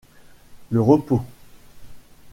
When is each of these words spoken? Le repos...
Le 0.71 0.81
repos... 0.81 1.21